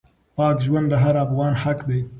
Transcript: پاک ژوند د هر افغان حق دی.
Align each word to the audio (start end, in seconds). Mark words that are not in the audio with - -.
پاک 0.35 0.57
ژوند 0.65 0.87
د 0.89 0.93
هر 1.03 1.15
افغان 1.25 1.53
حق 1.63 1.79
دی. 1.89 2.01